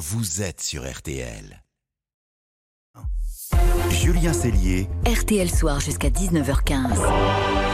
vous 0.00 0.40
êtes 0.40 0.62
sur 0.62 0.90
RTL. 0.90 1.62
Julien 3.90 4.32
Cellier. 4.32 4.88
RTL 5.04 5.50
Soir 5.50 5.78
jusqu'à 5.78 6.08
19h15. 6.08 7.69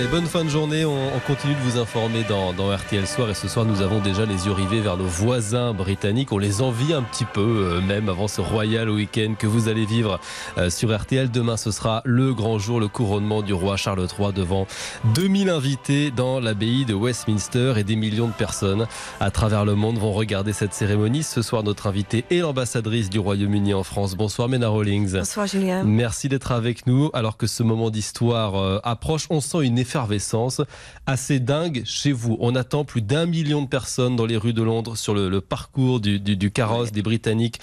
Allez, 0.00 0.08
bonne 0.08 0.26
fin 0.26 0.44
de 0.44 0.48
journée. 0.48 0.86
On, 0.86 1.10
continue 1.26 1.54
de 1.54 1.60
vous 1.60 1.78
informer 1.78 2.24
dans, 2.26 2.52
RTL 2.74 3.06
Soir. 3.06 3.28
Et 3.28 3.34
ce 3.34 3.48
soir, 3.48 3.66
nous 3.66 3.82
avons 3.82 4.00
déjà 4.00 4.24
les 4.24 4.46
yeux 4.46 4.52
rivés 4.52 4.80
vers 4.80 4.96
nos 4.96 5.04
voisins 5.04 5.74
britanniques. 5.74 6.32
On 6.32 6.38
les 6.38 6.62
envie 6.62 6.94
un 6.94 7.02
petit 7.02 7.26
peu, 7.26 7.40
euh, 7.40 7.80
même 7.82 8.08
avant 8.08 8.26
ce 8.26 8.40
royal 8.40 8.88
week-end 8.88 9.34
que 9.38 9.46
vous 9.46 9.68
allez 9.68 9.84
vivre 9.84 10.18
euh, 10.56 10.70
sur 10.70 10.96
RTL. 10.96 11.30
Demain, 11.30 11.58
ce 11.58 11.70
sera 11.70 12.00
le 12.06 12.32
grand 12.32 12.58
jour, 12.58 12.80
le 12.80 12.88
couronnement 12.88 13.42
du 13.42 13.52
roi 13.52 13.76
Charles 13.76 14.06
III 14.18 14.32
devant 14.32 14.66
2000 15.14 15.50
invités 15.50 16.10
dans 16.10 16.40
l'abbaye 16.40 16.86
de 16.86 16.94
Westminster. 16.94 17.74
Et 17.76 17.84
des 17.84 17.96
millions 17.96 18.28
de 18.28 18.32
personnes 18.32 18.86
à 19.20 19.30
travers 19.30 19.66
le 19.66 19.74
monde 19.74 19.98
vont 19.98 20.12
regarder 20.12 20.54
cette 20.54 20.72
cérémonie. 20.72 21.22
Ce 21.22 21.42
soir, 21.42 21.62
notre 21.62 21.86
invité 21.86 22.24
est 22.30 22.38
l'ambassadrice 22.38 23.10
du 23.10 23.18
Royaume-Uni 23.18 23.74
en 23.74 23.82
France. 23.82 24.16
Bonsoir, 24.16 24.48
Mena 24.48 24.70
Rawlings. 24.70 25.12
Bonsoir, 25.12 25.46
Julien. 25.46 25.84
Merci 25.84 26.30
d'être 26.30 26.52
avec 26.52 26.86
nous. 26.86 27.10
Alors 27.12 27.36
que 27.36 27.46
ce 27.46 27.62
moment 27.62 27.90
d'histoire 27.90 28.56
euh, 28.56 28.80
approche, 28.82 29.26
on 29.28 29.42
sent 29.42 29.58
une 29.62 29.78
effervescence 29.90 30.62
assez 31.06 31.40
dingue 31.40 31.82
chez 31.84 32.12
vous. 32.12 32.36
On 32.38 32.54
attend 32.54 32.84
plus 32.84 33.02
d'un 33.02 33.26
million 33.26 33.60
de 33.62 33.66
personnes 33.66 34.14
dans 34.14 34.26
les 34.26 34.36
rues 34.36 34.52
de 34.52 34.62
Londres 34.62 34.96
sur 34.96 35.14
le, 35.14 35.40
parcours 35.40 35.98
du, 35.98 36.20
du 36.20 36.50
carrosse 36.52 36.92
des 36.92 37.02
Britanniques 37.02 37.58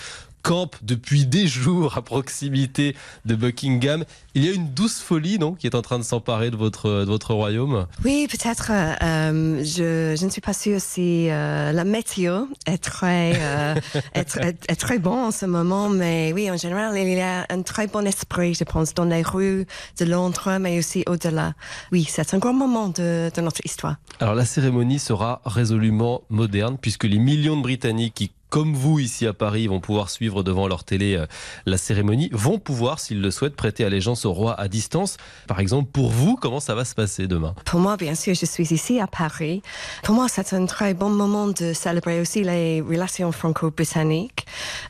campe 0.48 0.78
depuis 0.82 1.26
des 1.26 1.46
jours 1.46 1.98
à 1.98 2.02
proximité 2.02 2.96
de 3.26 3.36
Buckingham. 3.36 4.06
Il 4.34 4.46
y 4.46 4.50
a 4.50 4.54
une 4.54 4.70
douce 4.70 5.02
folie, 5.02 5.38
non, 5.40 5.56
qui 5.56 5.68
est 5.68 5.76
en 5.76 5.82
train 5.82 6.00
de 6.00 6.04
s'emparer 6.04 6.52
de 6.52 6.56
votre, 6.56 6.90
de 6.90 7.10
votre 7.10 7.34
royaume? 7.34 7.86
Oui, 8.06 8.30
peut-être. 8.32 8.72
Euh, 8.72 9.62
je, 9.66 10.16
je, 10.18 10.26
ne 10.26 10.30
suis 10.30 10.40
pas 10.40 10.54
sûre 10.54 10.80
si 10.80 11.30
euh, 11.30 11.74
la 11.74 11.84
météo 11.84 12.46
est 12.66 12.78
très, 12.78 13.34
euh, 13.36 13.76
est, 14.14 14.80
très 14.80 15.00
bon 15.00 15.26
en 15.26 15.32
ce 15.32 15.46
moment, 15.46 15.90
mais 15.90 16.32
oui, 16.34 16.50
en 16.50 16.56
général, 16.56 16.98
il 16.98 17.10
y 17.10 17.20
a 17.20 17.46
un 17.50 17.62
très 17.62 17.88
bon 17.88 18.08
esprit, 18.08 18.54
je 18.54 18.64
pense, 18.64 18.94
dans 18.94 19.04
les 19.04 19.24
rues 19.24 19.68
de 20.00 20.06
Londres, 20.06 20.60
mais 20.62 20.80
aussi 20.80 21.04
au-delà. 21.08 21.56
Oui, 21.92 22.08
c'est 22.10 22.34
un 22.34 22.38
grand 22.38 22.54
moment 22.54 22.88
de, 22.88 23.30
de 23.36 23.42
notre 23.42 23.66
histoire. 23.66 23.98
Alors 24.22 24.36
la 24.36 24.46
cérémonie 24.46 25.00
sera 25.00 25.42
résolument 25.44 26.22
moderne, 26.30 26.78
puisque 26.80 27.04
les 27.04 27.20
millions 27.20 27.58
de 27.58 27.64
Britanniques 27.64 28.14
qui 28.14 28.32
comme 28.50 28.74
vous 28.74 29.00
ici 29.00 29.28
à 29.28 29.34
Paris, 29.34 29.68
vont 29.68 29.80
pouvoir 29.80 30.10
suivre 30.10 30.44
devant 30.44 30.68
leur 30.68 30.84
télé 30.84 31.16
euh, 31.16 31.26
la 31.66 31.78
cérémonie, 31.78 32.30
vont 32.32 32.60
pouvoir, 32.60 33.00
s'ils 33.00 33.22
le 33.22 33.32
souhaitent, 33.32 33.56
prêter 33.56 33.84
allégeance 33.84 34.26
au 34.26 34.32
roi 34.32 34.58
à 34.60 34.68
distance. 34.68 35.18
Par 35.48 35.60
exemple, 35.60 35.90
pour 35.92 36.10
vous, 36.10 36.36
comment 36.36 36.60
ça 36.60 36.74
va 36.76 36.86
se 36.86 36.96
passer 36.96 37.28
demain? 37.28 37.54
Pour 37.66 37.80
moi, 37.80 37.98
bien 37.98 38.16
sûr, 38.16 38.34
je 38.36 38.46
suis 38.46 38.74
ici 38.74 39.00
à 39.00 39.08
Paris. 39.08 39.62
Pour 40.04 40.16
moi, 40.16 40.28
c'est 40.30 40.54
un 40.54 40.66
très 40.66 40.94
bon 40.94 41.10
moment 41.10 41.48
de 41.48 41.74
célébrer 41.74 42.22
aussi 42.22 42.44
les 42.44 42.82
relations 42.82 43.32
franco-britanniques, 43.32 44.46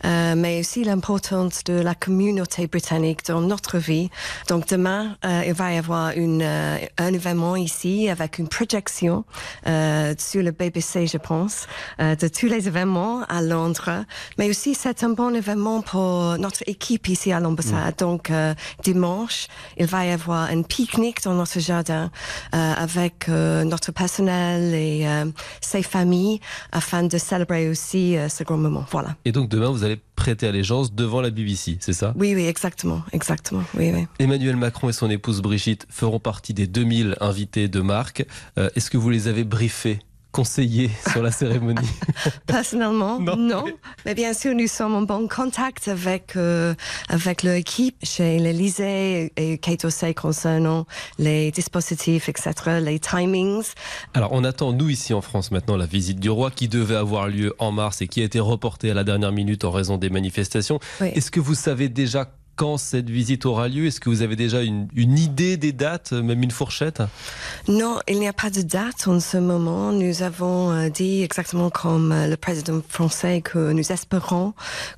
euh, 0.05 0.35
mais 0.35 0.59
aussi 0.59 0.83
l'importance 0.83 1.63
de 1.63 1.73
la 1.73 1.95
communauté 1.95 2.67
britannique 2.67 3.25
dans 3.25 3.41
notre 3.41 3.79
vie. 3.79 4.09
Donc 4.49 4.67
demain, 4.67 5.17
euh, 5.25 5.43
il 5.47 5.53
va 5.53 5.73
y 5.73 5.77
avoir 5.77 6.11
un 6.97 7.13
événement 7.13 7.55
ici 7.55 8.09
avec 8.09 8.37
une 8.37 8.47
projection 8.47 9.25
sur 9.65 10.43
le 10.43 10.51
BBC, 10.51 11.07
je 11.07 11.17
pense, 11.17 11.67
de 11.99 12.27
tous 12.27 12.47
les 12.47 12.67
événements 12.67 13.23
à 13.23 13.41
Londres, 13.47 14.05
mais 14.37 14.49
aussi 14.49 14.75
c'est 14.75 15.03
un 15.03 15.09
bon 15.09 15.35
événement 15.35 15.81
pour 15.81 16.37
notre 16.37 16.63
équipe 16.67 17.07
ici 17.07 17.31
à 17.31 17.39
l'ambassade. 17.39 17.95
Mm. 17.95 17.99
Donc 17.99 18.31
euh, 18.31 18.53
dimanche, 18.83 19.47
il 19.77 19.85
va 19.85 20.05
y 20.05 20.11
avoir 20.11 20.49
un 20.49 20.61
pique-nique 20.61 21.23
dans 21.23 21.33
notre 21.33 21.59
jardin 21.59 22.11
euh, 22.53 22.73
avec 22.77 23.29
euh, 23.29 23.63
notre 23.63 23.91
personnel 23.91 24.73
et 24.73 25.07
ses 25.61 25.83
familles 25.83 26.39
afin 26.71 27.03
de 27.03 27.17
célébrer 27.17 27.69
aussi 27.69 28.15
ce 28.29 28.43
grand 28.43 28.57
moment. 28.57 28.85
Voilà. 28.91 29.15
Et 29.25 29.31
donc 29.31 29.49
demain, 29.49 29.69
vous 29.69 29.83
allez 29.83 29.99
prêter 30.15 30.47
allégeance 30.47 30.93
devant 30.93 31.21
la 31.21 31.29
BBC, 31.29 31.77
c'est 31.79 31.93
ça? 31.93 32.13
Oui, 32.17 32.33
oui, 32.35 32.45
exactement, 32.45 33.01
exactement. 33.11 33.63
Oui, 33.75 33.91
oui. 33.93 34.07
Emmanuel 34.19 34.55
Macron 34.55 34.89
et 34.89 34.93
son 34.93 35.09
épouse 35.09 35.41
Brigitte 35.41 35.85
feront 35.89 36.19
partie 36.19 36.53
des 36.53 36.67
2000 36.67 37.15
invités 37.21 37.67
de 37.67 37.81
marque. 37.81 38.25
Est-ce 38.57 38.89
que 38.89 38.97
vous 38.97 39.09
les 39.09 39.27
avez 39.27 39.43
briefés? 39.43 39.99
Conseiller 40.37 40.91
sur 41.11 41.23
la 41.23 41.31
cérémonie 41.31 41.89
Personnellement, 42.45 43.19
non. 43.19 43.65
Mais 44.05 44.13
bien 44.13 44.33
sûr, 44.33 44.53
nous 44.53 44.67
sommes 44.67 44.93
en 44.93 45.01
bon 45.01 45.27
contact 45.27 45.87
avec, 45.87 46.35
euh, 46.35 46.75
avec 47.09 47.41
l'équipe 47.41 47.95
chez 48.03 48.37
l'Elysée 48.37 49.33
et 49.35 49.57
Kate 49.57 49.85
Ossey 49.85 50.13
concernant 50.13 50.85
les 51.17 51.49
dispositifs, 51.49 52.29
etc., 52.29 52.53
les 52.83 52.99
timings. 52.99 53.63
Alors, 54.13 54.31
on 54.31 54.43
attend, 54.43 54.73
nous, 54.73 54.89
ici 54.89 55.11
en 55.15 55.21
France, 55.21 55.49
maintenant, 55.49 55.75
la 55.75 55.87
visite 55.87 56.19
du 56.19 56.29
roi 56.29 56.51
qui 56.51 56.67
devait 56.67 56.97
avoir 56.97 57.29
lieu 57.29 57.55
en 57.57 57.71
mars 57.71 58.03
et 58.03 58.07
qui 58.07 58.21
a 58.21 58.23
été 58.23 58.39
reportée 58.39 58.91
à 58.91 58.93
la 58.93 59.03
dernière 59.03 59.31
minute 59.31 59.65
en 59.65 59.71
raison 59.71 59.97
des 59.97 60.11
manifestations. 60.11 60.79
Est-ce 61.01 61.31
que 61.31 61.39
vous 61.39 61.55
savez 61.55 61.89
déjà 61.89 62.29
quand 62.57 62.77
cette 62.77 63.09
visite 63.09 63.45
aura 63.45 63.69
lieu? 63.69 63.85
Est-ce 63.85 64.01
que 64.01 64.09
vous 64.09 64.23
avez 64.23 64.35
déjà 64.35 64.63
une, 64.63 64.89
idée 64.97 65.57
des 65.57 65.71
dates, 65.71 66.11
même 66.11 66.43
une 66.43 66.51
fourchette? 66.51 67.03
Non, 67.67 67.99
il 68.07 68.19
n'y 68.19 68.27
a 68.27 68.33
pas 68.33 68.49
de 68.49 68.61
date 68.61 69.07
en 69.07 69.19
ce 69.19 69.37
moment. 69.37 69.91
Nous 69.93 70.23
avons 70.23 70.71
euh, 70.71 70.89
dit 70.89 71.23
exactement 71.23 71.69
comme 71.69 72.11
euh, 72.11 72.27
le 72.27 72.35
président 72.35 72.81
français 72.89 73.41
que 73.41 73.71
nous 73.71 73.91
espérons 73.91 74.53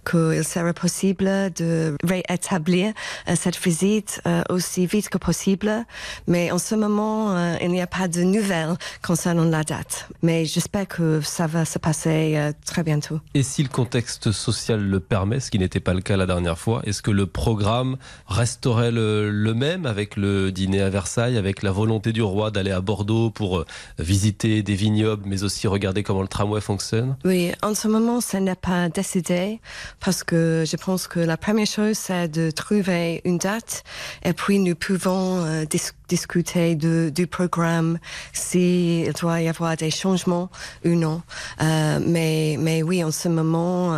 qu'il 0.10 0.44
sera 0.44 0.74
possible 0.74 1.26
de 1.56 1.96
réétablir 2.04 2.94
euh, 3.28 3.36
cette 3.36 3.62
visite 3.62 4.22
aussi 4.50 4.86
vite 4.86 5.10
que 5.10 5.18
possible. 5.18 5.86
Mais 6.28 6.52
en 6.52 6.58
ce 6.58 6.76
moment, 6.76 7.58
il 7.60 7.70
n'y 7.72 7.82
a 7.82 7.88
pas 7.88 8.08
de 8.08 8.22
nouvelles 8.22 8.76
concernant 9.02 9.44
la 9.44 9.64
date. 9.64 10.08
Mais 10.22 10.46
j'espère 10.46 10.88
que 10.88 11.20
ça 11.22 11.46
va 11.46 11.66
se 11.66 11.78
passer 11.78 12.52
très 12.66 12.84
bientôt. 12.84 13.20
Et 13.34 13.44
si 13.44 13.64
le 13.64 13.70
contexte 13.70 14.32
social 14.32 14.80
le 14.80 15.00
permet, 15.02 15.42
ce 15.42 15.52
qui 15.52 15.60
n'était 15.60 15.82
pas 15.82 15.94
le 15.94 16.02
cas 16.02 16.16
la 16.16 16.26
dernière 16.26 16.58
fois, 16.58 16.82
est-ce 16.86 17.02
que 17.02 17.12
le 17.12 17.26
programme 17.50 17.98
resterait 18.28 18.92
le, 18.92 19.54
même 19.56 19.88
avec 19.88 20.18
le 20.18 20.52
dîner 20.52 20.82
à 20.84 20.90
Versailles, 20.92 21.36
avec 21.36 21.64
la 21.64 21.72
volonté 21.72 22.14
du 22.14 22.22
roi 22.22 22.52
d'aller 22.52 22.70
à 22.70 22.80
Bordeaux 22.80 23.32
pour 23.32 23.58
euh, 23.58 23.66
visiter 23.98 24.62
des 24.62 24.76
vignobles, 24.76 25.24
mais 25.26 25.42
aussi 25.42 25.66
regarder 25.66 26.04
comment 26.04 26.22
le 26.22 26.28
tramway 26.28 26.62
fonctionne? 26.62 27.18
Oui, 27.26 27.52
en 27.64 27.74
ce 27.74 27.88
moment, 27.88 28.22
ça 28.22 28.40
n'est 28.40 28.54
pas 28.54 28.88
décidé 28.90 29.62
parce 30.00 30.24
que 30.24 30.64
je 30.64 30.78
pense 30.78 31.08
que 31.08 31.20
la 31.20 31.38
première 31.38 31.66
chose, 31.66 31.98
c'est 31.98 32.28
de 32.28 32.52
trouver 32.52 33.22
une 33.26 33.40
date 33.40 33.84
et 34.24 34.34
puis 34.34 34.60
nous 34.60 34.76
pouvons 34.76 35.44
euh, 35.44 35.66
discuter 36.08 36.76
du 36.76 37.28
programme, 37.28 37.98
s'il 38.32 39.12
doit 39.14 39.42
y 39.42 39.48
avoir 39.48 39.76
des 39.76 39.90
changements 39.90 40.50
ou 40.86 40.90
non. 40.90 41.24
Euh, 41.64 42.00
mais 42.00 42.84
oui, 42.84 43.04
en 43.04 43.12
ce 43.12 43.28
moment, 43.28 43.98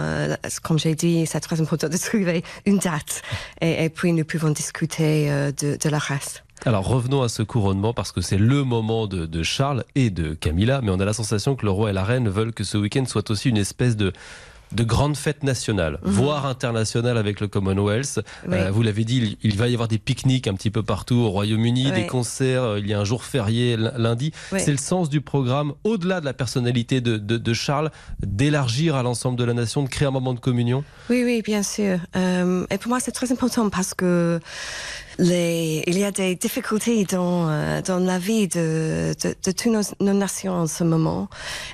comme 0.63 0.79
j'ai 0.79 0.95
dit, 0.95 1.25
c'est 1.25 1.41
très 1.41 1.59
important 1.59 1.89
de 1.89 1.97
trouver 2.09 2.43
une 2.65 2.77
date 2.77 3.21
et, 3.61 3.89
puis 3.89 4.13
nous 4.13 4.25
pouvons 4.25 4.49
discuter 4.49 5.31
euh, 5.31 5.51
de, 5.51 5.89
la 5.89 5.97
race. 5.97 6.43
Alors 6.65 6.87
revenons 6.87 7.21
à 7.21 7.29
ce 7.29 7.43
couronnement 7.43 7.93
parce 7.93 8.11
que 8.11 8.21
c'est 8.21 8.37
le 8.37 8.63
moment 8.63 9.07
de, 9.07 9.25
de, 9.25 9.43
Charles 9.43 9.83
et 9.95 10.09
de 10.09 10.33
Camilla, 10.33 10.81
mais 10.81 10.91
on 10.91 10.99
a 10.99 11.05
la 11.05 11.13
sensation 11.13 11.55
que 11.55 11.65
le 11.65 11.71
roi 11.71 11.89
et 11.89 11.93
la 11.93 12.03
reine 12.03 12.29
veulent 12.29 12.53
que 12.53 12.63
ce 12.63 12.77
week-end 12.77 13.05
soit 13.05 13.29
aussi 13.31 13.49
une 13.49 13.57
espèce 13.57 13.97
de, 13.97 14.13
de 14.71 14.83
grandes 14.83 15.17
fêtes 15.17 15.43
nationales, 15.43 15.99
mhm. 16.03 16.11
voire 16.11 16.45
internationales 16.45 17.17
avec 17.17 17.39
le 17.39 17.47
Commonwealth. 17.47 18.21
Euh, 18.49 18.71
vous 18.71 18.81
l'avez 18.81 19.03
dit, 19.03 19.37
il, 19.43 19.57
va 19.57 19.67
y 19.67 19.73
avoir 19.73 19.87
des 19.87 19.97
pique-niques 19.97 20.47
un 20.47 20.53
petit 20.53 20.71
peu 20.71 20.83
partout 20.83 21.15
au 21.15 21.29
Royaume-Uni, 21.29 21.91
des 21.91 22.07
concerts, 22.07 22.63
euh, 22.63 22.79
il 22.79 22.87
y 22.87 22.93
a 22.93 22.99
un 22.99 23.03
jour 23.03 23.23
férié 23.23 23.77
lundi. 23.77 24.31
C'est 24.57 24.71
le 24.71 24.77
sens 24.77 25.09
du 25.09 25.21
programme, 25.21 25.73
au-delà 25.83 26.19
de 26.19 26.25
la 26.25 26.33
personnalité 26.33 27.01
de, 27.01 27.53
Charles, 27.53 27.91
d'élargir 28.21 28.95
à 28.95 29.03
l'ensemble 29.03 29.37
de 29.37 29.43
la 29.43 29.53
nation, 29.53 29.83
de 29.83 29.89
créer 29.89 30.07
un 30.07 30.11
moment 30.11 30.33
de 30.33 30.39
communion? 30.39 30.83
Oui, 31.09 31.23
oui, 31.25 31.41
bien 31.41 31.63
sûr. 31.63 31.99
Euh, 32.15 32.65
et 32.69 32.77
pour 32.77 32.89
moi, 32.89 32.99
c'est 32.99 33.11
très 33.11 33.31
important 33.31 33.69
parce 33.69 33.93
que 33.93 34.39
les, 35.21 35.83
il 35.85 35.97
y 35.99 36.03
a 36.03 36.11
des 36.11 36.35
difficultés 36.35 37.05
dans, 37.05 37.47
euh, 37.47 37.81
dans 37.81 37.99
la 37.99 38.17
vie 38.17 38.47
de, 38.47 39.13
de, 39.23 39.35
de 39.43 39.51
toutes 39.51 39.93
nos, 39.99 40.13
nations 40.13 40.53
en 40.53 40.67
ce 40.67 40.83
moment. 40.83 41.29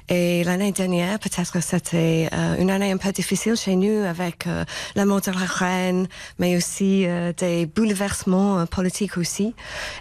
Et 0.10 0.44
l'année 0.44 0.74
dernière, 0.74 1.18
peut-être 1.18 1.64
c'était 1.64 2.28
euh, 2.34 2.58
une 2.60 2.70
année 2.70 2.92
un 2.92 2.98
peu 2.98 3.12
difficile 3.12 3.56
chez 3.56 3.76
nous 3.78 4.06
avec 4.06 4.48
euh, 4.48 4.66
la 4.96 5.06
mort 5.06 5.22
de 5.22 5.32
la 5.32 5.46
reine, 5.46 6.08
mais 6.40 6.58
aussi 6.58 7.06
des 7.38 7.66
bouleversements 7.66 8.66
politiques 8.66 9.18
aussi. 9.18 9.56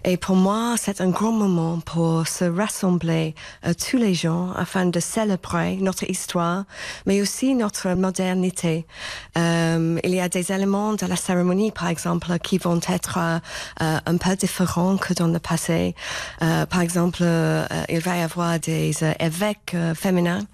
Et 0.05 0.17
pour 0.17 0.35
moi, 0.35 0.75
c'est 0.77 1.01
un 1.01 1.11
grand 1.11 1.33
moment 1.33 1.79
pour 1.79 2.27
se 2.27 2.45
rassembler 2.45 3.35
tous 3.89 3.97
les 3.97 4.15
gens 4.15 4.53
afin 4.53 4.87
de 4.87 5.01
célébrer 5.01 5.77
notre 5.77 6.09
histoire, 6.11 6.65
mais 7.07 7.21
aussi 7.21 7.55
notre 7.55 7.95
modernité. 7.95 8.87
il 9.37 10.15
y 10.15 10.21
a 10.21 10.29
des 10.29 10.53
éléments 10.53 10.95
de 10.95 11.07
la 11.07 11.17
cérémonie, 11.17 11.71
par 11.71 11.89
exemple, 11.89 12.39
qui 12.41 12.59
vont 12.59 12.81
être 12.89 13.36
sera 13.37 13.87
euh, 13.97 13.99
un 14.07 14.17
peu 14.17 14.37
différent 14.37 14.97
que 14.97 15.15
dans 15.15 15.29
le 15.29 15.39
passé. 15.39 15.95
Euh, 16.43 16.67
par 16.67 16.81
exemple, 16.81 17.19
euh, 17.23 17.67
il 17.89 18.01
va 18.01 18.17
y 18.17 18.23
avoir 18.23 18.59
des 18.59 18.93
euh, 19.03 19.13
évêques 19.21 19.75
euh, 19.75 19.95
féminins. 19.95 20.45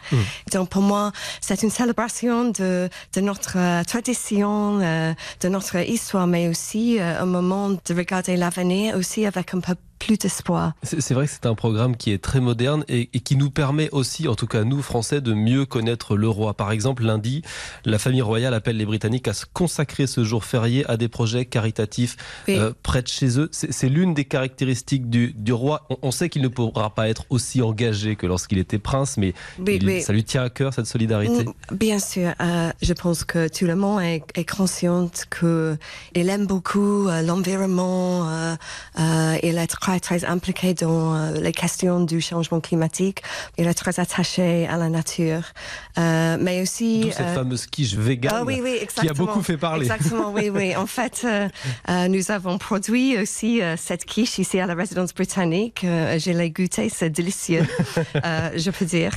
Donc 0.53 0.69
pour 0.69 0.83
moi, 0.83 1.13
c'est 1.41 1.63
une 1.63 1.71
célébration 1.71 2.51
de, 2.51 2.89
de 3.15 3.21
notre 3.21 3.57
euh, 3.57 3.85
tradition, 3.85 4.81
euh, 4.81 5.15
de 5.41 5.49
notre 5.49 5.77
histoire, 5.77 6.27
mais 6.27 6.49
aussi 6.49 6.99
euh, 6.99 7.23
un 7.23 7.27
moment 7.27 7.71
de 7.71 7.95
regarder 7.95 8.37
l'avenir 8.37 8.97
aussi 8.97 9.27
avec 9.27 9.55
un 9.55 9.61
peu 9.61 9.75
plus 10.07 10.19
d'espoir. 10.19 10.73
C'est 10.83 11.15
vrai 11.15 11.27
que 11.27 11.33
c'est 11.33 11.47
un 11.47 11.55
programme 11.55 11.97
qui 11.97 12.11
est 12.13 12.23
très 12.23 12.41
moderne 12.41 12.85
et, 12.89 13.09
et 13.15 13.21
qui 13.21 13.37
nous 13.37 13.51
permet 13.51 13.89
aussi, 13.91 14.27
en 14.29 14.35
tout 14.35 14.47
cas 14.47 14.65
nous 14.65 14.83
Français, 14.83 15.21
de 15.21 15.33
mieux 15.33 15.65
connaître 15.65 16.17
le 16.17 16.29
roi. 16.29 16.55
Par 16.55 16.73
exemple, 16.73 17.05
lundi, 17.05 17.43
la 17.85 17.99
famille 17.99 18.23
royale 18.23 18.55
appelle 18.55 18.77
les 18.77 18.85
Britanniques 18.87 19.29
à 19.29 19.33
se 19.33 19.45
consacrer 19.53 20.07
ce 20.07 20.25
jour 20.25 20.45
férié 20.45 20.85
à 20.91 20.97
des 20.97 21.09
projets 21.09 21.45
caritatifs 21.45 22.17
Oui. 22.49 22.57
euh, 22.59 22.73
près 22.83 23.03
de 23.03 23.09
chez 23.09 23.39
eux. 23.39 23.49
C'est 23.53 23.89
l'une 23.89 24.13
des 24.15 24.25
caractéristiques 24.25 25.09
du, 25.09 25.33
du 25.37 25.53
roi. 25.53 25.87
On, 25.91 25.97
on 26.03 26.11
sait 26.11 26.29
qu'il 26.29 26.43
ne 26.43 26.49
pourra 26.49 26.91
pas 26.95 27.09
être 27.09 27.25
aussi 27.31 27.63
engagé 27.63 28.17
que 28.17 28.27
lorsqu'il 28.27 28.59
était 28.59 28.79
prince, 28.79 29.17
mais 29.19 29.35
Oui, 29.59 29.79
il- 29.81 29.87
oui. 29.87 30.03
ça 30.03 30.13
lui 30.13 30.25
tient 30.25 30.43
à 30.43 30.51
cœur 30.51 30.75
cette 30.75 30.87
solidarité. 30.87 31.45
Mm, 31.45 31.77
Bien 31.77 31.99
sûr, 31.99 32.33
euh, 32.41 32.71
je 32.83 32.93
pense 32.93 33.25
que 33.25 33.49
tout 33.49 33.67
le 33.67 33.77
monde 33.77 34.01
est, 34.03 34.25
est 34.35 34.49
conscient 34.51 35.09
que 35.31 35.77
il 36.15 36.29
aime 36.29 36.47
beaucoup 36.47 37.07
euh, 37.09 37.23
l'environnement. 37.23 38.57
il 38.99 39.59
est 39.59 39.67
très 39.67 39.92
très 40.01 40.25
impliqué 40.25 40.75
dans 40.75 41.15
euh, 41.15 41.41
les 41.41 41.53
questions 41.53 42.01
du 42.01 42.21
changement 42.21 42.61
climatique. 42.61 43.23
Il 43.59 43.67
est 43.67 43.75
très 43.75 44.01
attaché 44.01 44.67
à 44.67 44.77
la 44.77 44.89
nature, 44.89 45.43
Euh, 45.99 46.37
mais 46.41 46.63
aussi. 46.63 47.11
Cette 47.13 47.27
euh, 47.27 47.35
fameuse 47.35 47.67
quiche 47.67 47.95
végane 47.95 48.33
ah 48.35 48.45
oui, 48.45 48.61
oui, 48.63 48.81
qui 48.99 49.09
a 49.09 49.13
beaucoup 49.13 49.43
fait 49.43 49.59
parler. 49.59 49.85
Exactement, 49.85 50.33
oui, 50.33 50.49
oui. 50.49 50.75
En 50.75 50.87
fait, 50.99 51.27
euh, 51.27 52.09
nous 52.09 52.31
avons 52.31 52.57
produit 52.57 53.19
aussi 53.19 53.61
cette 53.77 54.05
quiche 54.07 54.39
ici 54.39 54.59
à 54.59 54.67
la 54.67 54.75
résidence 54.75 55.13
britannique. 55.13 55.81
Je 55.83 56.31
l'ai 56.31 56.51
goûté, 56.51 56.89
c'est 56.89 57.11
délicieux, 57.11 57.67
je 58.57 58.71
peux 58.71 58.87
dire. 58.87 59.13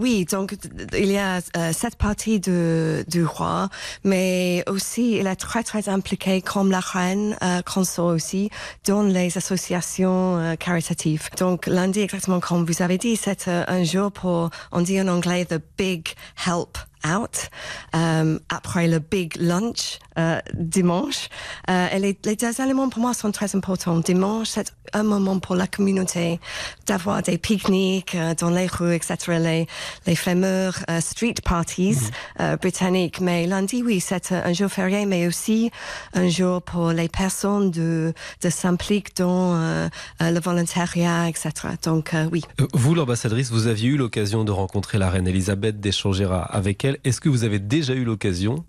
Oui, 0.00 0.24
donc 0.24 0.56
il 0.94 1.12
y 1.12 1.18
a 1.18 1.40
cette 1.72 1.96
partie 1.96 2.40
de, 2.40 3.04
du 3.08 3.24
roi, 3.24 3.68
mais 4.04 4.64
aussi 4.66 5.18
il 5.18 5.26
est 5.26 5.36
très 5.36 5.62
très 5.62 5.88
impliqué 5.88 6.42
comme 6.42 6.70
la 6.70 6.80
reine 6.80 7.36
euh, 7.42 7.60
aussi 7.98 8.50
dans 8.86 9.02
les 9.02 9.36
associations 9.36 9.99
euh, 10.08 10.56
caritatives. 10.56 11.28
Donc 11.38 11.66
lundi, 11.66 12.00
exactement 12.00 12.40
comme 12.40 12.64
vous 12.64 12.82
avez 12.82 12.98
dit, 12.98 13.16
c'est 13.16 13.48
euh, 13.48 13.64
un 13.66 13.84
jour 13.84 14.10
pour, 14.10 14.50
on 14.72 14.80
dit 14.80 15.00
en 15.00 15.08
anglais, 15.08 15.44
the 15.44 15.60
big 15.76 16.08
help 16.46 16.78
out 17.06 17.50
euh, 17.94 18.38
après 18.48 18.88
le 18.88 18.98
big 18.98 19.36
lunch 19.36 19.98
euh, 20.18 20.40
dimanche. 20.54 21.28
Euh, 21.68 21.88
et 21.92 21.98
les, 21.98 22.18
les 22.24 22.36
deux 22.36 22.60
éléments 22.60 22.88
pour 22.88 23.00
moi 23.00 23.14
sont 23.14 23.30
très 23.32 23.54
importants. 23.54 23.98
Dimanche, 23.98 24.48
c'est 24.48 24.72
un 24.92 25.02
moment 25.02 25.38
pour 25.38 25.54
la 25.54 25.66
communauté 25.66 26.40
d'avoir 26.86 27.22
des 27.22 27.38
pique-niques 27.38 28.14
euh, 28.14 28.34
dans 28.34 28.50
les 28.50 28.66
rues, 28.66 28.94
etc. 28.94 29.16
Les, 29.28 29.66
les 30.06 30.16
fameux 30.16 30.70
euh, 30.90 31.00
street 31.00 31.34
parties 31.44 31.96
euh, 32.40 32.56
britanniques. 32.56 33.20
Mais 33.20 33.46
lundi, 33.46 33.82
oui, 33.84 34.00
c'est 34.00 34.32
un 34.32 34.52
jour 34.52 34.70
férié, 34.70 35.06
mais 35.06 35.26
aussi 35.26 35.70
un 36.14 36.28
jour 36.28 36.60
pour 36.62 36.90
les 36.90 37.08
personnes 37.08 37.70
de, 37.70 38.12
de 38.42 38.50
s'impliquer 38.50 39.12
dans 39.16 39.88
le 40.20 40.40
volontariat, 40.40 41.28
etc. 41.28 41.50
Donc, 41.82 42.14
oui. 42.32 42.42
Vous, 42.72 42.94
l'ambassadrice, 42.94 43.50
vous 43.50 43.66
aviez 43.66 43.90
eu 43.90 43.96
l'occasion 43.96 44.44
de 44.44 44.50
rencontrer 44.50 44.98
la 44.98 45.10
reine 45.10 45.28
Elisabeth, 45.28 45.80
d'échanger 45.80 46.28
avec 46.48 46.84
elle. 46.84 46.89
Est-ce 47.04 47.20
que 47.20 47.28
vous 47.28 47.44
avez 47.44 47.58
déjà 47.58 47.94
eu 47.94 48.04
l'occasion 48.04 48.64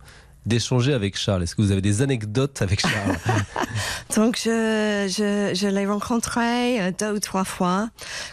d'échanger 0.45 0.93
avec 0.93 1.17
Charles? 1.17 1.43
Est-ce 1.43 1.55
que 1.55 1.61
vous 1.61 1.71
avez 1.71 1.81
des 1.81 2.01
anecdotes 2.01 2.61
avec 2.61 2.81
Charles? 2.81 3.17
Donc, 4.15 4.37
je, 4.37 5.07
je, 5.07 5.53
je 5.53 5.67
l'ai 5.67 5.85
rencontré 5.85 6.81
euh, 6.81 6.91
deux 6.97 7.13
ou 7.13 7.19
trois 7.19 7.43
fois 7.43 7.89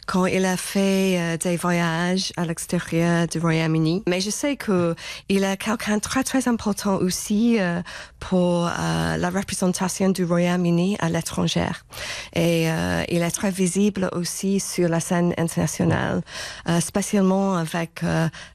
quand 0.07 0.27
il 0.27 0.45
a 0.45 0.57
fait 0.57 1.17
euh, 1.19 1.37
des 1.37 1.57
voyages 1.57 2.33
à 2.37 2.45
l'extérieur 2.45 3.29
du 3.29 3.39
Royaume-Uni. 3.39 4.03
Mais 4.09 4.21
je 4.21 4.31
sais 4.31 4.57
que 4.57 4.95
il 5.29 5.45
est 5.45 5.57
quelqu'un 5.57 5.97
de 5.97 6.01
très, 6.01 6.25
très 6.25 6.49
important 6.49 6.97
aussi 6.97 7.61
euh, 7.61 7.81
pour 8.21 8.67
euh, 8.67 9.17
la 9.17 9.31
représentation 9.31 10.11
du 10.11 10.25
Royaume-Uni 10.25 10.97
à 11.01 11.09
l'étranger. 11.09 11.67
Et 12.35 12.71
euh, 12.71 13.03
il 13.09 13.23
est 13.23 13.31
très 13.31 13.51
visible 13.51 14.09
aussi 14.13 14.61
sur 14.61 14.89
la 14.89 15.01
scène 15.01 15.35
internationale, 15.39 16.23
euh, 16.69 16.81
spécialement 16.81 17.57
avec 17.57 18.01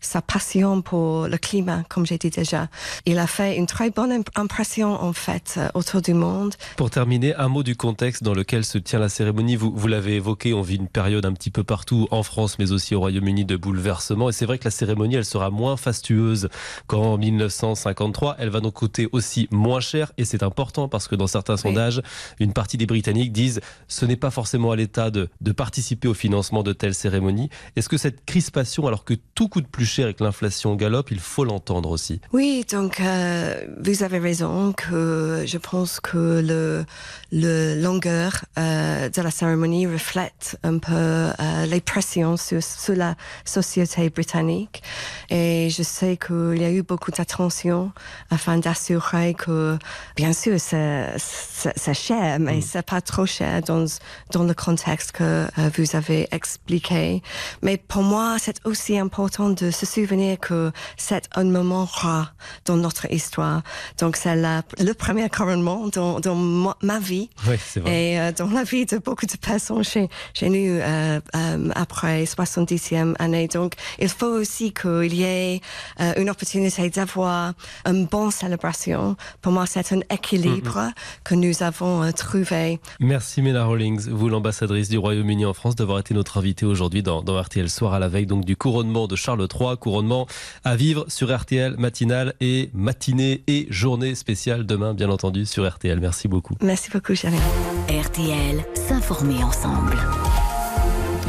sa 0.01 0.21
passion 0.21 0.81
pour 0.81 1.27
le 1.27 1.37
climat, 1.37 1.83
comme 1.89 2.05
j'ai 2.05 2.17
dit 2.17 2.29
déjà. 2.29 2.67
Il 3.05 3.17
a 3.19 3.27
fait 3.27 3.55
une 3.57 3.65
très 3.65 3.89
bonne 3.89 4.11
imp- 4.11 4.29
impression, 4.37 4.93
en 5.01 5.13
fait, 5.13 5.59
autour 5.73 6.01
du 6.01 6.13
monde. 6.13 6.53
Pour 6.77 6.89
terminer, 6.89 7.35
un 7.35 7.47
mot 7.47 7.63
du 7.63 7.75
contexte 7.75 8.23
dans 8.23 8.33
lequel 8.33 8.65
se 8.65 8.77
tient 8.77 8.99
la 8.99 9.09
cérémonie. 9.09 9.55
Vous, 9.55 9.71
vous 9.75 9.87
l'avez 9.87 10.15
évoqué, 10.15 10.53
on 10.53 10.61
vit 10.61 10.75
une 10.75 10.87
période 10.87 11.25
un 11.25 11.33
petit 11.33 11.51
peu 11.51 11.63
partout 11.63 12.07
en 12.11 12.23
France, 12.23 12.57
mais 12.59 12.71
aussi 12.71 12.95
au 12.95 12.99
Royaume-Uni 12.99 13.45
de 13.45 13.55
bouleversement. 13.55 14.29
Et 14.29 14.31
c'est 14.33 14.45
vrai 14.45 14.57
que 14.57 14.65
la 14.65 14.71
cérémonie, 14.71 15.15
elle 15.15 15.25
sera 15.25 15.49
moins 15.49 15.77
fastueuse 15.77 16.49
qu'en 16.87 17.17
1953. 17.17 18.35
Elle 18.39 18.49
va 18.49 18.59
donc 18.59 18.73
coûter 18.73 19.07
aussi 19.11 19.47
moins 19.53 19.79
cher. 19.79 20.11
Et 20.17 20.25
c'est 20.25 20.43
important 20.43 20.87
parce 20.89 21.07
que 21.07 21.15
dans 21.15 21.27
certains 21.27 21.57
sondages, 21.57 22.01
une 22.39 22.53
partie 22.53 22.77
des 22.77 22.85
Britanniques 22.85 23.31
disent 23.31 23.61
ce 23.87 24.05
n'est 24.05 24.17
pas 24.17 24.31
forcément 24.31 24.71
à 24.71 24.75
l'État 24.75 25.11
de, 25.11 25.29
de 25.41 25.51
participer 25.51 26.07
au 26.07 26.13
financement 26.13 26.63
de 26.63 26.73
telles 26.73 26.95
cérémonies. 26.95 27.49
Est-ce 27.75 27.89
que 27.89 27.97
cette 27.97 28.25
crispation, 28.25 28.87
alors 28.87 29.05
que 29.05 29.13
tout 29.35 29.47
coûte 29.47 29.67
plus 29.67 29.85
cher 29.85 30.07
et 30.07 30.13
que 30.13 30.23
l'inflation 30.23 30.75
galope, 30.75 31.11
il 31.11 31.19
faut 31.19 31.45
l'entendre 31.45 31.89
aussi? 31.91 32.19
Oui, 32.33 32.65
donc 32.69 32.99
euh, 32.99 33.65
vous 33.83 34.03
avez 34.03 34.19
raison 34.19 34.73
que 34.73 35.43
je 35.45 35.57
pense 35.57 35.99
que 35.99 36.41
le, 36.45 36.85
le 37.31 37.81
longueur 37.81 38.45
euh, 38.57 39.09
de 39.09 39.21
la 39.21 39.31
cérémonie 39.31 39.87
reflète 39.87 40.57
un 40.63 40.77
peu 40.79 40.93
euh, 40.93 41.65
les 41.65 41.81
pressions 41.81 42.37
sur, 42.37 42.61
sur 42.63 42.95
la 42.95 43.15
société 43.45 44.09
britannique. 44.09 44.81
Et 45.29 45.69
je 45.69 45.83
sais 45.83 46.17
qu'il 46.17 46.61
y 46.61 46.65
a 46.65 46.71
eu 46.71 46.83
beaucoup 46.83 47.11
d'attention 47.11 47.91
afin 48.29 48.57
d'assurer 48.57 49.33
que, 49.45 49.77
bien 50.15 50.33
sûr, 50.33 50.57
c'est 50.59 51.93
cher, 51.93 52.39
mais 52.39 52.61
c'est 52.61 52.85
pas 52.93 53.01
trop 53.01 53.25
cher 53.25 53.61
dans, 53.61 53.85
dans 54.31 54.43
le 54.43 54.53
contexte 54.53 55.11
que 55.13 55.23
euh, 55.23 55.69
vous 55.77 55.95
avez 55.95 56.27
expliqué. 56.31 57.21
Mais 57.61 57.77
pour 57.77 58.03
moi, 58.03 58.37
c'est 58.39 58.59
aussi 58.65 58.97
important 58.97 59.49
de 59.49 59.71
se 59.71 59.85
souvenir 59.85 60.39
que 60.39 60.71
c'est 60.97 61.25
un 61.35 61.45
moment 61.45 61.85
rare 61.85 62.33
dans 62.65 62.77
notre 62.77 63.05
histoire. 63.11 63.61
Donc, 63.99 64.15
c'est 64.15 64.35
le 64.35 64.93
premier 64.93 65.29
couronnement 65.29 65.87
dans, 65.87 66.19
dans 66.19 66.35
ma, 66.35 66.75
ma 66.81 66.99
vie 66.99 67.29
Oui, 67.47 67.55
vrai. 67.77 67.91
et 68.13 68.19
euh, 68.19 68.31
dans 68.31 68.49
la 68.49 68.63
vie 68.63 68.85
de 68.85 68.97
beaucoup 68.97 69.25
de 69.25 69.37
personnes 69.37 69.83
chez, 69.83 70.07
chez 70.33 70.49
nous 70.49 70.79
euh, 70.79 71.19
euh, 71.35 71.69
après 71.75 72.23
70e 72.23 73.15
année. 73.19 73.47
Donc, 73.47 73.73
il 73.99 74.09
faut 74.09 74.33
aussi 74.41 74.73
qu'il 74.73 75.13
y 75.13 75.23
ait 75.23 75.61
euh, 75.99 76.13
une 76.17 76.29
opportunité 76.29 76.89
d'avoir 76.89 77.53
une 77.85 78.05
bonne 78.05 78.31
célébration. 78.31 79.15
Pour 79.41 79.51
moi, 79.51 79.65
c'est 79.65 79.91
un 79.93 79.99
équilibre 80.09 80.91
que 81.23 81.35
nous 81.35 81.63
avons 81.63 82.03
euh, 82.03 82.11
trouvé. 82.11 82.79
Merci 82.99 83.41
Mena 83.41 83.65
Rawlings, 83.65 84.09
vous 84.09 84.29
l'ambassadrice 84.29 84.89
du 84.89 84.97
Royaume-Uni 84.97 85.45
en 85.45 85.53
France, 85.53 85.75
d'avoir 85.75 85.99
été 85.99 86.13
notre 86.13 86.37
invitée 86.37 86.65
aujourd'hui 86.65 87.03
dans, 87.03 87.21
dans 87.21 87.41
RTL 87.41 87.69
Soir 87.69 87.93
à 87.93 87.99
la 87.99 88.07
veille 88.07 88.25
donc 88.25 88.45
du 88.45 88.55
couronnement 88.55 89.07
de 89.07 89.15
Charles 89.15 89.47
III, 89.51 89.77
couronnement 89.77 90.27
à 90.63 90.75
vivre 90.75 91.05
sur 91.07 91.35
RTL 91.35 91.75
matinale 91.77 92.33
et 92.39 92.69
matinée 92.73 93.43
et 93.47 93.67
journée 93.69 94.15
spéciale 94.15 94.65
demain 94.65 94.93
bien 94.93 95.09
entendu 95.09 95.45
sur 95.45 95.67
RTL. 95.67 95.99
Merci 95.99 96.27
beaucoup. 96.27 96.55
Merci 96.61 96.89
beaucoup, 96.91 97.13
Jérémy. 97.13 97.41
RTL, 97.89 98.63
s'informer 98.75 99.43
ensemble. 99.43 99.97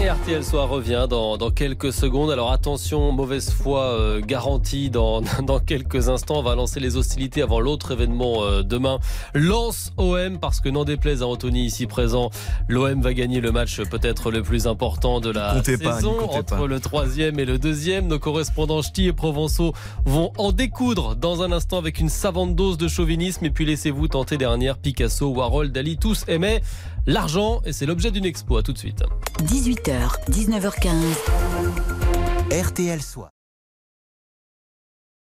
Et 0.04 0.11
RTL 0.11 0.44
Soir 0.44 0.68
revient 0.68 1.06
dans, 1.08 1.38
dans 1.38 1.50
quelques 1.50 1.90
secondes. 1.90 2.30
Alors 2.30 2.52
attention, 2.52 3.11
mauvaise 3.11 3.50
foi 3.50 3.84
euh, 3.84 4.20
garantie 4.20 4.90
dans, 4.90 5.23
dans 5.42 5.61
quelques 5.61 6.11
instants. 6.11 6.40
On 6.40 6.42
va 6.42 6.54
lancer 6.54 6.78
les 6.78 6.99
hostilités 6.99 7.40
avant 7.40 7.58
l'autre 7.58 7.92
événement 7.92 8.42
euh, 8.42 8.62
demain. 8.62 8.99
Lance 9.32 9.94
OM 9.96 10.38
parce 10.38 10.61
que 10.61 10.68
n'en 10.68 10.84
déplaise 10.84 11.23
à 11.23 11.26
Anthony 11.26 11.64
ici 11.64 11.87
présent, 11.87 12.28
l'OM 12.68 13.00
va 13.00 13.14
gagner 13.14 13.40
le 13.40 13.50
match 13.50 13.80
peut-être 13.80 14.30
le 14.30 14.42
plus 14.42 14.66
important 14.66 15.20
de 15.20 15.30
la 15.30 15.54
comptez 15.54 15.78
saison 15.78 16.20
entre 16.28 16.56
pas. 16.56 16.66
le 16.66 16.80
troisième 16.80 17.38
et 17.38 17.46
le 17.46 17.56
deuxième. 17.56 18.06
Nos 18.06 18.18
correspondants 18.18 18.82
ch'tis 18.82 19.06
et 19.06 19.14
provençaux 19.14 19.73
vont 20.04 20.32
en 20.37 20.52
découdre 20.52 21.16
dans 21.16 21.42
un 21.42 21.50
instant 21.50 21.78
avec 21.78 21.99
une 21.99 22.11
savante 22.11 22.54
dose 22.54 22.76
de 22.76 22.88
chauvinisme. 22.88 23.46
Et 23.46 23.50
puis 23.50 23.64
laissez-vous 23.64 24.08
tenter 24.08 24.37
dernière, 24.37 24.76
Picasso, 24.76 25.28
Warhol, 25.28 25.73
Dali, 25.73 25.96
tous 25.96 26.25
aimaient 26.28 26.61
l'argent 27.06 27.61
et 27.64 27.73
c'est 27.73 27.87
l'objet 27.87 28.11
d'une 28.11 28.25
expo. 28.25 28.56
À 28.56 28.62
tout 28.62 28.73
de 28.73 28.78
suite. 28.78 29.02
18h, 29.42 30.30
19h15. 30.30 30.94
RTL 32.50 33.02
Soir. 33.02 33.30